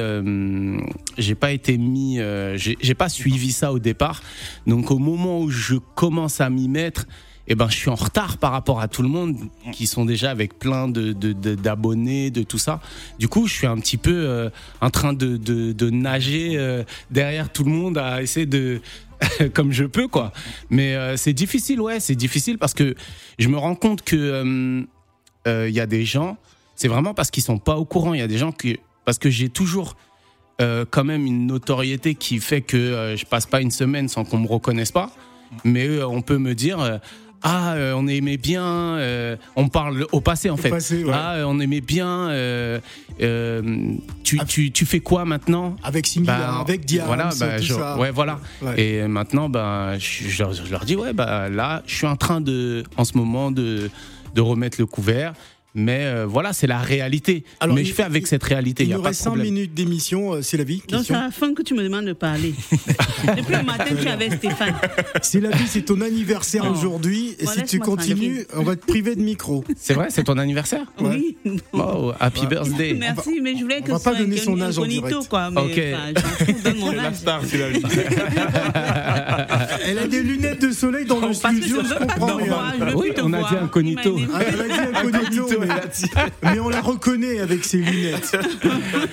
j'ai 1.19 1.35
pas 1.35 1.53
été 1.53 1.79
mis, 1.79 2.19
j'ai 2.57 2.95
pas 2.95 3.09
suivi 3.09 3.53
ça 3.53 3.73
au 3.73 3.79
départ. 3.79 4.23
Donc, 4.67 4.91
au 4.91 4.99
moment 4.99 5.41
où 5.41 5.51
je 5.51 5.77
commence 5.77 6.41
à 6.41 6.51
m'y 6.51 6.69
mettre, 6.69 7.07
eh 7.53 7.57
ben, 7.57 7.69
je 7.69 7.77
suis 7.77 7.91
en 7.91 7.97
retard 7.97 8.39
par 8.39 8.53
rapport 8.53 8.81
à 8.81 8.87
tout 8.87 9.03
le 9.03 9.09
monde 9.09 9.37
qui 9.73 9.89
sont 9.89 10.05
déjà 10.05 10.31
avec 10.31 10.57
plein 10.61 10.87
de, 10.87 11.13
d'abonnés, 11.13 12.31
de, 12.31 12.45
tout 12.45 12.59
ça. 12.59 12.81
Du 13.19 13.27
coup, 13.27 13.49
je 13.49 13.55
suis 13.55 13.67
un 13.67 13.77
petit 13.77 13.97
peu 13.97 14.15
euh, 14.15 14.51
en 14.81 14.91
train 14.91 15.13
de, 15.13 15.37
de 15.37 15.91
nager 15.91 16.53
euh, 16.55 16.85
derrière 17.11 17.53
tout 17.53 17.65
le 17.65 17.73
monde 17.73 17.99
à 17.99 18.23
essayer 18.23 18.47
de 18.47 18.81
comme 19.55 19.73
je 19.73 19.85
peux 19.85 20.07
quoi. 20.07 20.33
Mais 20.71 20.95
euh, 20.95 21.17
c'est 21.17 21.33
difficile, 21.33 21.81
ouais, 21.81 21.99
c'est 21.99 22.15
difficile 22.15 22.57
parce 22.57 22.73
que 22.73 22.95
je 23.41 23.49
me 23.49 23.59
rends 23.59 23.75
compte 23.75 24.03
que 24.03 24.87
il 25.47 25.75
y 25.75 25.81
a 25.81 25.87
des 25.87 26.05
gens, 26.05 26.37
c'est 26.81 26.89
vraiment 26.89 27.15
parce 27.15 27.31
qu'ils 27.31 27.43
sont 27.43 27.59
pas 27.59 27.77
au 27.77 27.85
courant. 27.85 28.15
Il 28.15 28.21
y 28.21 28.23
a 28.23 28.29
des 28.29 28.39
gens 28.39 28.53
que 28.53 28.69
parce 29.05 29.19
que 29.19 29.31
j'ai 29.31 29.49
toujours 29.49 29.97
quand 30.91 31.05
même 31.05 31.25
une 31.25 31.47
notoriété 31.47 32.15
qui 32.15 32.39
fait 32.39 32.61
que 32.61 33.15
je 33.17 33.25
passe 33.25 33.47
pas 33.47 33.63
une 33.63 33.71
semaine 33.71 34.09
sans 34.09 34.25
qu'on 34.25 34.39
me 34.39 34.47
reconnaisse 34.47 34.93
pas. 34.93 35.11
Mais 35.65 36.03
on 36.03 36.21
peut 36.21 36.37
me 36.37 36.55
dire 36.55 37.01
ah, 37.43 37.73
euh, 37.73 37.95
on 37.97 38.07
aimait 38.07 38.37
bien. 38.37 38.65
Euh, 38.65 39.37
on 39.57 39.69
parle 39.69 40.07
au 40.13 40.21
passé 40.21 40.51
en 40.51 40.57
fait. 40.57 40.73
Ah, 41.13 41.35
euh, 41.35 41.45
on 41.47 41.59
aimait 41.61 41.81
bien. 41.81 42.29
Tu, 44.23 44.39
tu, 44.47 44.71
tu, 44.73 44.87
fais 44.87 45.01
quoi 45.01 45.25
maintenant? 45.25 45.77
Avec 45.83 46.07
Simila, 46.07 46.39
bah, 46.39 46.59
avec 46.61 46.85
Diane, 46.85 47.07
voilà, 47.07 47.31
bah, 47.39 47.59
tout 47.59 47.65
ça. 47.65 47.99
Ouais, 47.99 48.11
voilà. 48.11 48.39
Et 48.77 49.03
maintenant, 49.09 49.49
bah, 49.49 49.99
je, 49.99 50.29
je, 50.29 50.71
leur 50.71 50.85
dis 50.85 50.97
ouais, 50.97 51.13
bah 51.13 51.49
là, 51.49 51.83
je 51.87 51.95
suis 51.95 52.07
en 52.07 52.17
train 52.17 52.41
de, 52.41 52.85
en 52.97 53.05
ce 53.05 53.17
moment, 53.17 53.51
de 53.51 53.91
de 54.35 54.41
remettre 54.41 54.81
le 54.81 54.87
couvert. 54.87 55.33
Mais 55.75 56.05
euh, 56.05 56.27
voilà, 56.27 56.53
c'est 56.53 56.67
la 56.67 56.79
réalité. 56.79 57.45
mais 57.69 57.85
je 57.85 57.93
fais 57.93 58.03
avec 58.03 58.27
cette 58.27 58.43
réalité. 58.43 58.85
Il 58.85 58.91
y 58.91 58.95
a 58.95 58.99
reste 58.99 59.23
5 59.23 59.37
minutes 59.37 59.75
d'émission, 59.75 60.35
euh, 60.35 60.43
c'est 60.43 60.57
la 60.57 60.65
vie. 60.65 60.83
Non, 60.91 61.03
c'est 61.05 61.15
à 61.15 61.23
la 61.23 61.31
fin 61.31 61.55
que 61.55 61.63
tu 61.63 61.75
me 61.75 61.83
demandes 61.83 62.07
de 62.07 62.13
parler. 62.13 62.55
Depuis 63.37 63.55
le 63.55 63.63
matin, 63.63 63.95
tu 64.01 64.09
avais 64.09 64.31
Stéphane. 64.31 64.75
C'est 65.23 65.41
la 65.41 65.51
vie, 65.51 65.67
c'est 65.69 65.83
ton 65.83 66.01
anniversaire 66.01 66.65
oh. 66.67 66.73
aujourd'hui. 66.73 67.37
Et 67.39 67.47
si 67.47 67.63
tu 67.65 67.79
continues, 67.79 68.47
on 68.55 68.63
va 68.63 68.77
te 68.77 68.85
priver 68.85 69.15
de 69.15 69.23
micro. 69.23 69.65
C'est 69.77 69.95
vrai, 69.95 70.09
c'est 70.11 70.25
ton 70.25 70.39
anniversaire 70.39 70.87
Oui. 71.01 71.37
Oh, 71.73 72.13
happy 72.19 72.47
birthday. 72.47 72.95
Merci, 72.95 73.41
mais 73.41 73.57
je 73.57 73.63
voulais 73.63 73.83
que 73.83 73.93
on 73.93 73.97
va 73.97 74.13
pas 74.13 74.19
donner 74.19 74.37
son 74.39 74.61
âge 74.61 74.79
en 74.79 74.87
direct. 74.87 75.29
Quoi, 75.29 75.51
mais, 75.51 75.61
ok. 75.61 75.81
Enfin, 76.17 76.75
mon 76.75 76.91
âge. 76.91 76.97
La 76.97 77.15
star, 77.15 77.41
c'est 77.45 77.59
la 77.59 77.69
vie. 77.71 77.83
Elle 79.91 79.99
a 79.99 80.07
des 80.07 80.23
lunettes 80.23 80.63
de 80.63 80.71
soleil 80.71 81.05
dans 81.05 81.19
le 81.19 81.35
studio, 81.35 81.79
je 81.83 81.95
comprends 81.95 82.37
rien. 82.37 82.95
Oui, 82.95 83.13
on 83.21 83.33
a 83.33 83.49
dit 83.49 83.57
incognito. 83.57 84.17
Ah, 84.33 84.39
elle 84.47 84.61
a 84.61 84.69
dit 84.69 84.97
incognito 84.97 85.61
mais, 86.43 86.61
on 86.61 86.69
la 86.69 86.81
reconnaît 86.81 87.41
avec 87.41 87.65
ses 87.65 87.79
lunettes. 87.79 88.37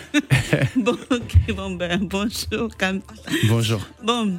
bon, 0.76 0.96
ok, 1.10 1.56
bon, 1.56 1.72
ben, 1.72 2.00
bonjour, 2.02 2.70
Cam. 2.78 3.02
Bonjour. 3.50 3.82
Bon, 4.04 4.38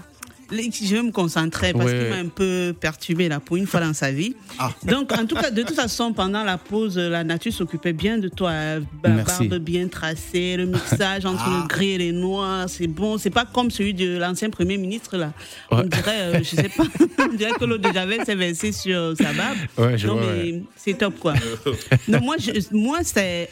je 0.51 0.95
vais 0.95 1.03
me 1.03 1.11
concentrer 1.11 1.73
parce 1.73 1.91
qu'il 1.91 2.09
m'a 2.09 2.17
un 2.17 2.29
peu 2.29 2.75
perturbé 2.79 3.29
là 3.29 3.41
pour 3.41 3.57
une 3.57 3.67
fois 3.67 3.81
dans 3.81 3.95
sa 3.95 4.11
vie. 4.11 4.35
Ah. 4.59 4.71
Donc, 4.85 5.13
en 5.13 5.27
tout 5.27 5.35
cas, 5.35 5.51
de 5.51 5.63
toute 5.63 5.77
façon, 5.77 6.13
pendant 6.13 6.45
la 6.45 6.59
pause, 6.59 6.99
la 6.99 7.25
nature 7.25 7.53
s'occupait 7.53 7.93
bien 7.93 8.19
de 8.19 8.29
toi. 8.29 8.53
La 8.53 8.81
barbe 9.25 9.59
bien 9.59 9.89
tracée, 9.89 10.57
le 10.57 10.67
mixage 10.67 11.27
entre 11.27 11.49
le 11.49 11.63
ah. 11.65 11.67
gris 11.69 11.91
et 11.91 11.99
les 11.99 12.13
noirs, 12.13 12.69
c'est 12.69 12.87
bon. 12.87 13.19
C'est 13.19 13.31
pas 13.31 13.45
comme 13.45 13.71
celui 13.71 13.95
de 13.95 14.19
l'ancien 14.19 14.51
premier 14.51 14.79
ministre 14.79 15.17
là. 15.17 15.33
On 15.71 15.83
dirait, 15.83 16.21
euh, 16.21 16.39
je 16.39 16.57
sais 16.57 16.71
pas, 16.71 16.85
on 17.31 17.35
dirait 17.35 17.53
que 17.53 17.65
l'eau 17.65 17.79
de 17.79 17.93
Javel 17.93 18.25
s'est 18.25 18.35
versée 18.35 18.73
sur 18.73 19.15
sa 19.17 19.33
barbe. 19.33 19.59
Ouais, 19.77 19.99
je 19.99 20.07
non, 20.07 20.17
mais 20.21 20.63
c'est 20.77 20.95
top 20.95 21.19
quoi. 21.19 21.35
non, 22.09 22.21
moi, 22.21 22.37
moi 22.73 22.99
c'est 23.03 23.51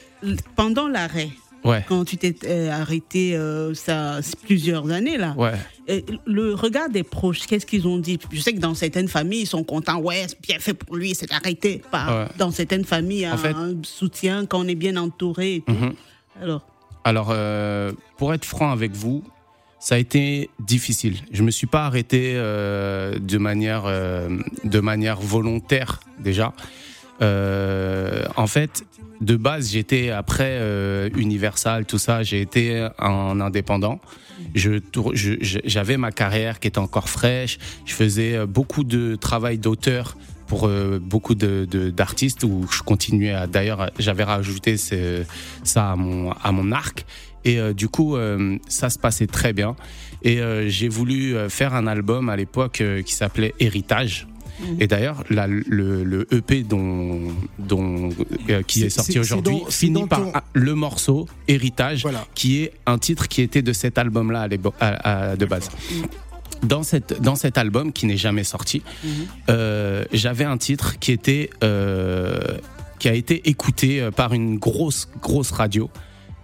pendant 0.54 0.88
l'arrêt. 0.88 1.30
Quand 1.88 2.04
tu 2.04 2.16
t'es 2.16 2.34
euh, 2.44 2.70
arrêté 2.70 3.36
euh, 3.36 3.74
ça 3.74 4.20
plusieurs 4.44 4.88
années 4.90 5.16
là. 5.16 5.34
Le 6.26 6.54
regard 6.54 6.88
des 6.88 7.02
proches, 7.02 7.46
qu'est-ce 7.46 7.66
qu'ils 7.66 7.86
ont 7.86 7.98
dit? 7.98 8.18
Je 8.32 8.40
sais 8.40 8.52
que 8.52 8.60
dans 8.60 8.74
certaines 8.74 9.08
familles, 9.08 9.42
ils 9.42 9.46
sont 9.46 9.64
contents. 9.64 9.98
Ouais, 9.98 10.26
c'est 10.28 10.40
bien 10.40 10.58
fait 10.58 10.74
pour 10.74 10.96
lui, 10.96 11.14
c'est 11.14 11.32
arrêté. 11.32 11.82
Dans 12.38 12.50
certaines 12.50 12.84
familles, 12.84 13.26
un, 13.26 13.36
un 13.44 13.74
soutien 13.82 14.46
quand 14.46 14.60
on 14.60 14.68
est 14.68 14.74
bien 14.74 14.96
entouré. 14.96 15.62
Mhm. 15.68 15.94
Alors? 16.42 16.66
Alors, 17.04 17.28
euh, 17.30 17.92
pour 18.18 18.34
être 18.34 18.44
franc 18.44 18.72
avec 18.72 18.92
vous, 18.92 19.22
ça 19.78 19.94
a 19.94 19.98
été 19.98 20.50
difficile. 20.58 21.18
Je 21.30 21.42
me 21.42 21.50
suis 21.50 21.68
pas 21.68 21.86
arrêté 21.86 22.34
de 22.34 23.38
manière 23.38 23.84
de 24.64 24.80
manière 24.80 25.20
volontaire 25.20 26.00
déjà. 26.18 26.52
en 27.20 28.46
fait, 28.46 28.84
de 29.20 29.36
base, 29.36 29.70
j'étais 29.70 30.10
après 30.10 30.58
euh, 30.60 31.08
Universal, 31.16 31.86
tout 31.86 31.98
ça, 31.98 32.22
j'ai 32.22 32.40
été 32.40 32.88
en 32.98 33.40
indépendant. 33.40 34.00
J'avais 34.54 35.96
ma 35.96 36.12
carrière 36.12 36.60
qui 36.60 36.68
était 36.68 36.78
encore 36.78 37.08
fraîche. 37.08 37.58
Je 37.84 37.94
faisais 37.94 38.36
euh, 38.36 38.46
beaucoup 38.46 38.84
de 38.84 39.16
travail 39.16 39.58
d'auteur 39.58 40.16
pour 40.46 40.68
euh, 40.68 41.00
beaucoup 41.02 41.34
de, 41.34 41.64
d'artistes 41.90 42.44
où 42.44 42.66
je 42.70 42.82
continuais 42.82 43.32
à. 43.32 43.46
D'ailleurs, 43.46 43.90
j'avais 43.98 44.24
rajouté 44.24 44.76
ça 44.76 45.90
à 45.90 45.96
mon 45.96 46.32
à 46.32 46.52
mon 46.52 46.72
arc. 46.72 47.04
Et 47.44 47.60
du 47.74 47.88
coup, 47.88 48.16
ça 48.66 48.90
se 48.90 48.98
passait 48.98 49.28
très 49.28 49.52
bien. 49.52 49.76
Et 50.24 50.40
j'ai 50.66 50.88
voulu 50.88 51.36
faire 51.48 51.74
un 51.74 51.86
album 51.86 52.28
à 52.28 52.34
l'époque 52.34 52.82
qui 53.04 53.14
s'appelait 53.14 53.54
Héritage. 53.60 54.26
Et 54.80 54.86
d'ailleurs, 54.86 55.24
le, 55.28 56.26
EP 56.32 56.62
dont, 56.62 57.20
dont, 57.58 58.10
euh, 58.50 58.62
qui 58.62 58.84
est, 58.84 58.90
sorti 58.90 59.18
aujourd'hui 59.18 59.58
finit 59.68 60.06
par 60.06 60.42
le 60.52 60.74
morceau 60.74 61.26
Héritage, 61.48 62.06
qui 62.34 62.62
est 62.62 62.72
un 62.86 62.98
titre 62.98 63.28
qui 63.28 63.42
était 63.42 63.62
de 63.62 63.72
cet 63.72 63.98
album-là 63.98 64.48
de 64.48 65.46
base. 65.46 65.70
Dans, 66.62 66.82
cette, 66.82 67.20
dans 67.20 67.34
cet 67.34 67.58
album 67.58 67.92
qui 67.92 68.06
n'est 68.06 68.16
jamais 68.16 68.44
sorti, 68.44 68.82
mhm. 69.04 69.10
euh, 69.50 70.04
j'avais 70.12 70.44
un 70.44 70.56
titre 70.56 70.98
qui 70.98 71.12
était 71.12 71.50
euh, 71.62 72.40
qui 72.98 73.08
a 73.08 73.14
été 73.14 73.48
écouté 73.50 74.08
par 74.16 74.32
une 74.32 74.56
grosse 74.56 75.08
grosse 75.20 75.50
radio 75.50 75.90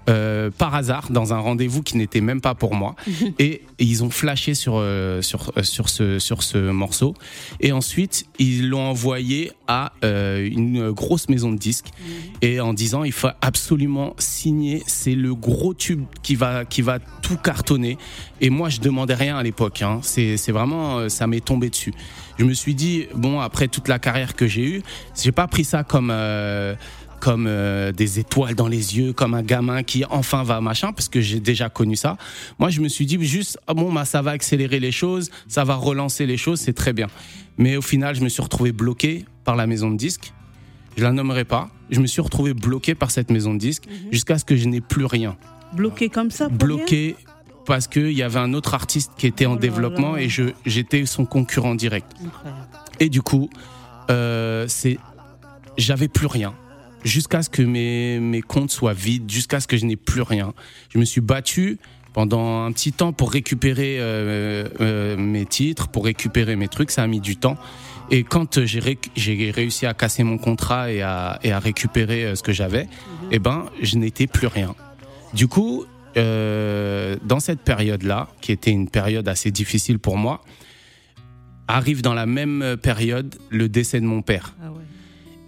euh, 0.08 0.50
par 0.50 0.74
hasard 0.74 1.12
dans 1.12 1.32
un 1.32 1.38
rendez-vous 1.38 1.82
qui 1.82 1.96
n'était 1.96 2.20
même 2.20 2.40
pas 2.40 2.56
pour 2.56 2.74
moi. 2.74 2.96
Et, 3.38 3.62
ils 3.78 4.02
ont 4.04 4.10
flashé 4.10 4.54
sur 4.54 4.74
euh, 4.76 5.22
sur 5.22 5.52
euh, 5.56 5.62
sur 5.62 5.88
ce 5.88 6.18
sur 6.18 6.42
ce 6.42 6.58
morceau. 6.58 7.14
Et 7.60 7.72
ensuite 7.72 8.26
ils 8.38 8.68
l'ont 8.68 8.90
envoyé 8.90 9.52
à 9.68 9.92
une 10.02 10.90
grosse 10.90 11.28
maison 11.28 11.52
de 11.52 11.58
disques. 11.58 11.90
Et 12.42 12.60
en 12.60 12.74
disant 12.74 13.04
il 13.04 13.12
faut 13.12 13.28
absolument 13.40 14.14
signer. 14.18 14.82
C'est 14.86 15.14
le 15.14 15.34
gros 15.34 15.74
tube 15.74 16.04
qui 16.22 16.34
va 16.34 16.64
qui 16.64 16.82
va 16.82 16.98
tout 16.98 17.36
cartonner. 17.36 17.96
Et 18.40 18.50
moi 18.50 18.68
je 18.68 18.80
demandais 18.80 19.14
rien 19.14 19.36
à 19.36 19.42
l'époque 19.42 19.82
hein. 19.82 20.00
c'est 20.02 20.36
c'est 20.36 20.52
vraiment 20.52 21.08
ça 21.08 21.26
m'est 21.26 21.44
tombé 21.44 21.70
dessus. 21.70 21.92
Je 22.38 22.44
me 22.44 22.54
suis 22.54 22.74
dit 22.74 23.06
bon 23.14 23.40
après 23.40 23.68
toute 23.68 23.88
la 23.88 23.98
carrière 23.98 24.34
que 24.34 24.46
j'ai 24.46 24.64
eue 24.64 24.82
j'ai 25.20 25.32
pas 25.32 25.46
pris 25.46 25.64
ça 25.64 25.84
comme 25.84 26.12
comme 27.22 27.46
euh, 27.46 27.92
des 27.92 28.18
étoiles 28.18 28.56
dans 28.56 28.66
les 28.66 28.98
yeux, 28.98 29.12
comme 29.12 29.34
un 29.34 29.42
gamin 29.42 29.84
qui 29.84 30.04
enfin 30.10 30.42
va 30.42 30.60
machin, 30.60 30.92
parce 30.92 31.08
que 31.08 31.20
j'ai 31.20 31.38
déjà 31.38 31.68
connu 31.68 31.94
ça. 31.94 32.16
Moi, 32.58 32.68
je 32.70 32.80
me 32.80 32.88
suis 32.88 33.06
dit 33.06 33.16
juste, 33.24 33.60
ah 33.68 33.74
bon, 33.74 33.92
bah, 33.92 34.04
ça 34.04 34.22
va 34.22 34.32
accélérer 34.32 34.80
les 34.80 34.90
choses, 34.90 35.30
ça 35.46 35.62
va 35.62 35.76
relancer 35.76 36.26
les 36.26 36.36
choses, 36.36 36.58
c'est 36.58 36.72
très 36.72 36.92
bien. 36.92 37.06
Mais 37.58 37.76
au 37.76 37.80
final, 37.80 38.16
je 38.16 38.22
me 38.22 38.28
suis 38.28 38.42
retrouvé 38.42 38.72
bloqué 38.72 39.24
par 39.44 39.54
la 39.54 39.68
maison 39.68 39.92
de 39.92 39.96
disques. 39.96 40.32
Je 40.96 41.04
la 41.04 41.12
nommerai 41.12 41.44
pas. 41.44 41.70
Je 41.90 42.00
me 42.00 42.08
suis 42.08 42.20
retrouvé 42.20 42.54
bloqué 42.54 42.96
par 42.96 43.12
cette 43.12 43.30
maison 43.30 43.54
de 43.54 43.58
disques 43.60 43.86
mhm. 43.86 44.10
jusqu'à 44.10 44.36
ce 44.36 44.44
que 44.44 44.56
je 44.56 44.66
n'ai 44.66 44.80
plus 44.80 45.04
rien. 45.04 45.36
Bloqué 45.74 46.08
comme 46.08 46.32
ça 46.32 46.48
Bloqué 46.48 47.14
parce 47.66 47.86
qu'il 47.86 48.10
y 48.10 48.24
avait 48.24 48.40
un 48.40 48.52
autre 48.52 48.74
artiste 48.74 49.12
qui 49.16 49.28
était 49.28 49.46
en 49.46 49.52
oh 49.52 49.58
développement 49.58 50.16
et 50.16 50.28
je 50.28 50.50
j'étais 50.66 51.06
son 51.06 51.24
concurrent 51.24 51.76
direct. 51.76 52.10
Et 52.98 53.08
du 53.08 53.22
coup, 53.22 53.48
euh, 54.10 54.64
c'est 54.66 54.98
j'avais 55.78 56.08
plus 56.08 56.26
rien 56.26 56.52
jusqu'à 57.04 57.42
ce 57.42 57.50
que 57.50 57.62
mes, 57.62 58.18
mes 58.20 58.42
comptes 58.42 58.70
soient 58.70 58.92
vides, 58.92 59.30
jusqu'à 59.30 59.60
ce 59.60 59.66
que 59.66 59.76
je 59.76 59.86
n'ai 59.86 59.96
plus 59.96 60.22
rien. 60.22 60.54
Je 60.90 60.98
me 60.98 61.04
suis 61.04 61.20
battu 61.20 61.78
pendant 62.12 62.64
un 62.64 62.72
petit 62.72 62.92
temps 62.92 63.12
pour 63.12 63.32
récupérer 63.32 63.98
euh, 63.98 64.68
euh, 64.80 65.16
mes 65.16 65.46
titres, 65.46 65.88
pour 65.88 66.04
récupérer 66.04 66.56
mes 66.56 66.68
trucs. 66.68 66.90
Ça 66.90 67.02
a 67.02 67.06
mis 67.06 67.20
du 67.20 67.36
temps. 67.36 67.56
Et 68.10 68.24
quand 68.24 68.64
j'ai 68.64 69.50
réussi 69.50 69.86
à 69.86 69.94
casser 69.94 70.22
mon 70.22 70.36
contrat 70.36 70.92
et 70.92 71.02
à, 71.02 71.38
et 71.42 71.52
à 71.52 71.58
récupérer 71.58 72.24
euh, 72.24 72.34
ce 72.34 72.42
que 72.42 72.52
j'avais, 72.52 72.84
mhm. 72.84 73.28
eh 73.30 73.38
ben, 73.38 73.66
je 73.80 73.96
n'étais 73.96 74.26
plus 74.26 74.46
rien. 74.46 74.74
Du 75.32 75.48
coup, 75.48 75.86
euh, 76.16 77.16
dans 77.24 77.40
cette 77.40 77.60
période-là, 77.60 78.28
qui 78.40 78.52
était 78.52 78.70
une 78.70 78.88
période 78.88 79.28
assez 79.28 79.50
difficile 79.50 79.98
pour 79.98 80.18
moi, 80.18 80.42
arrive 81.68 82.02
dans 82.02 82.12
la 82.12 82.26
même 82.26 82.76
période 82.82 83.36
le 83.48 83.68
décès 83.68 84.00
de 84.00 84.04
mon 84.04 84.20
père. 84.20 84.54
Ah 84.62 84.70
ouais. 84.70 84.82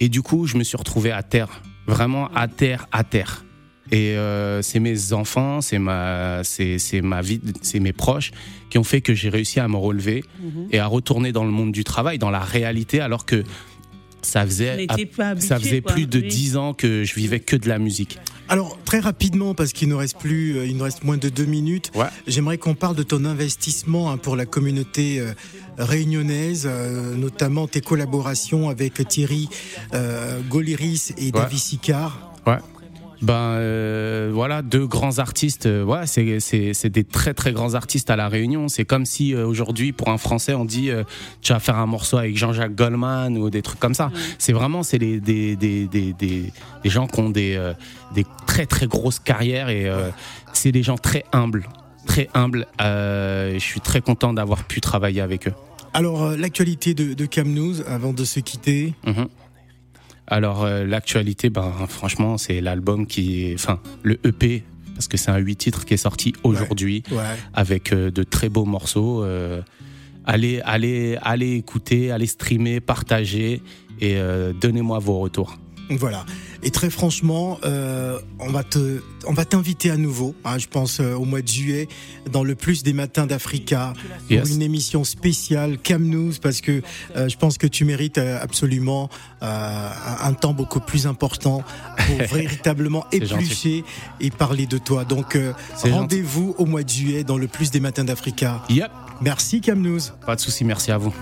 Et 0.01 0.09
du 0.09 0.23
coup, 0.23 0.47
je 0.47 0.57
me 0.57 0.65
suis 0.65 0.77
retrouvé 0.77 1.11
à 1.13 1.23
terre, 1.23 1.63
vraiment 1.87 2.29
à 2.35 2.49
terre, 2.49 2.87
à 2.93 3.05
terre. 3.05 3.45
Et 3.91 4.17
euh, 4.17 4.63
c'est 4.63 4.81
mes 4.81 5.13
enfants, 5.13 5.61
c'est 5.61 5.79
ma, 5.79 6.43
c'est, 6.43 6.79
ma 7.03 7.21
vie, 7.21 7.41
c'est 7.63 7.81
mes 7.81 7.93
proches 7.93 8.31
qui 8.71 8.79
ont 8.79 8.85
fait 8.85 9.03
que 9.03 9.15
j'ai 9.15 9.29
réussi 9.29 9.61
à 9.61 9.69
me 9.69 9.77
relever 9.77 10.25
mhm. 10.41 10.69
et 10.73 10.79
à 10.79 10.87
retourner 10.87 11.33
dans 11.33 11.45
le 11.45 11.51
monde 11.51 11.71
du 11.71 11.85
travail, 11.85 12.19
dans 12.19 12.31
la 12.31 12.41
réalité, 12.41 13.01
alors 13.01 13.27
que 13.27 13.45
ça 14.23 14.45
faisait, 14.47 14.87
ça 15.39 15.59
faisait 15.59 15.83
plus 15.83 16.07
de 16.07 16.21
dix 16.21 16.57
ans 16.57 16.73
que 16.73 17.05
je 17.05 17.15
vivais 17.15 17.41
que 17.41 17.57
de 17.57 17.69
la 17.69 17.79
musique. 17.79 18.19
Alors 18.49 18.79
très 18.85 19.01
rapidement, 19.01 19.55
parce 19.55 19.73
qu'il 19.73 19.89
nous 19.89 19.97
reste 19.97 20.19
plus, 20.19 20.57
euh, 20.57 20.67
il 20.67 20.77
nous 20.77 20.85
reste 20.85 21.05
moins 21.05 21.17
de 21.17 21.29
deux 21.29 21.47
minutes. 21.47 21.91
J'aimerais 22.27 22.59
qu'on 22.59 22.75
parle 22.75 22.97
de 22.97 23.03
ton 23.03 23.25
investissement 23.25 24.11
hein, 24.11 24.17
pour 24.19 24.37
la 24.37 24.47
communauté 24.47 25.19
euh, 25.19 25.33
réunionnaise, 25.79 26.69
euh, 26.71 27.15
notamment 27.15 27.67
tes 27.67 27.81
collaborations 27.81 28.69
avec 28.69 29.07
Thierry 29.09 29.49
Goliris 30.49 31.13
et 31.17 31.31
David 31.31 31.59
Sicard. 31.59 32.33
Ouais. 32.47 32.59
Ben 33.25 33.57
euh, 33.57 34.31
voilà, 34.35 34.61
deux 34.61 34.87
grands 34.87 35.19
artistes. 35.19 35.65
Euh, 35.65 35.83
ouais, 35.83 36.07
c'est 36.07 36.41
c'est 36.41 36.91
des 36.91 37.05
très 37.05 37.33
très 37.33 37.55
grands 37.55 37.73
artistes 37.73 38.11
à 38.11 38.17
la 38.17 38.29
Réunion. 38.29 38.69
C'est 38.69 38.85
comme 38.85 39.07
si 39.07 39.35
euh, 39.35 39.47
aujourd'hui 39.47 39.93
pour 39.93 40.11
un 40.11 40.19
Français 40.19 40.53
on 40.53 40.67
dit 40.67 40.91
tu 41.41 41.55
vas 41.55 41.59
faire 41.59 41.79
un 41.79 41.87
morceau 41.87 42.19
avec 42.19 42.37
Jean-Jacques 42.37 42.75
Goldman 42.75 43.39
ou 43.39 43.49
des 43.49 43.63
trucs 43.63 43.81
comme 43.81 43.95
ça. 43.95 44.11
C'est 44.39 44.53
vraiment 44.53 44.83
c'est 44.83 44.99
des 44.99 45.21
des, 45.21 45.57
des 45.57 45.87
des, 45.87 46.13
des 46.13 46.53
gens 46.85 47.07
qui 47.07 47.21
ont 47.21 47.31
des 47.31 47.59
des 48.15 48.27
très 48.47 48.67
très 48.67 48.87
grosses 48.87 49.21
carrières 49.21 49.71
et 49.71 49.91
c'est 50.53 50.73
des 50.73 50.83
gens 50.83 50.99
très 50.99 51.25
humbles, 51.33 51.67
très 52.07 52.29
humbles. 52.35 52.67
je 52.79 53.57
suis 53.59 53.81
très 53.81 54.03
content 54.03 54.35
d'avoir 54.35 54.65
pu 54.65 54.83
travailler 54.83 55.23
avec 55.23 55.49
eux. 55.49 55.55
Alors, 55.95 56.31
l'actualité 56.37 56.93
de, 56.93 57.15
de 57.15 57.25
Cam 57.25 57.49
News, 57.49 57.81
avant 57.87 58.13
de 58.13 58.25
se 58.25 58.41
quitter 58.41 58.95
mhm. 59.07 59.29
Alors, 60.27 60.67
l'actualité, 60.67 61.51
ben, 61.51 61.71
franchement, 61.89 62.39
c'est 62.39 62.61
l'album 62.61 63.07
qui 63.07 63.53
Enfin, 63.55 63.81
le 64.03 64.19
EP 64.25 64.65
parce 64.95 65.09
que 65.09 65.17
c'est 65.17 65.31
un 65.31 65.37
8 65.37 65.57
titres 65.57 65.85
qui 65.85 65.95
est 65.95 65.99
sorti 65.99 66.35
aujourd'hui 66.43 67.03
avec 67.53 67.93
euh, 67.93 68.11
de 68.11 68.23
très 68.23 68.49
beaux 68.49 68.65
morceaux. 68.65 69.23
Euh, 69.25 69.61
allez, 70.25 70.61
allez, 70.65 71.19
allez 71.23 71.55
écouter, 71.55 72.11
allez 72.11 72.27
streamer, 72.27 72.81
partager 72.81 73.63
et 74.01 74.17
euh, 74.17 74.53
donnez-moi 74.53 74.99
vos 74.99 75.19
retours. 75.19 75.59
Voilà. 75.91 76.25
Et 76.63 76.71
très 76.71 76.89
franchement, 76.89 77.59
euh, 77.65 78.19
on 78.39 78.51
va 78.51 78.65
te, 78.65 79.03
on 79.27 79.35
va 79.35 79.45
t'inviter 79.45 79.91
à 79.91 79.97
nouveau. 79.97 80.35
Hein, 80.45 80.59
je 80.59 80.67
pense 80.67 80.99
euh, 81.01 81.15
au 81.15 81.25
mois 81.25 81.43
de 81.43 81.49
juillet 81.49 81.89
dans 82.31 82.43
le 82.43 82.55
plus 82.55 82.83
des 82.83 82.93
matins 82.93 83.27
d'Africa 83.27 83.93
pour 84.29 84.47
une 84.47 84.63
émission 84.63 85.05
spéciale 85.05 85.79
Cam 85.79 86.03
News 86.03 86.33
parce 86.41 86.61
que 86.61 86.83
euh, 87.17 87.29
je 87.29 87.37
pense 87.37 87.59
que 87.59 87.67
tu 87.67 87.85
mérites 87.85 88.19
absolument 88.19 89.11
un 89.43 90.33
temps 90.33 90.55
beaucoup 90.55 90.81
plus 90.81 91.07
important 91.07 91.63
pour 92.07 92.17
véritablement 92.33 93.05
éplucher 93.13 93.85
et 94.21 94.31
parler 94.31 94.67
de 94.67 94.79
toi. 94.79 95.05
Donc 95.05 95.39
rendez-vous 95.83 96.55
au 96.57 96.65
mois 96.65 96.83
de 96.83 96.89
juillet 96.89 97.25
dans 97.25 97.37
le 97.37 97.47
plus 97.47 97.71
des 97.71 97.81
matins 97.81 98.05
d'Africa. 98.05 98.63
Yep. 98.71 98.91
Merci 99.21 99.61
Cam 99.61 99.81
News. 99.81 100.01
Pas 100.25 100.37
de 100.37 100.41
souci, 100.41 100.65
merci 100.65 100.91
à 100.91 100.99
vous. 100.99 101.15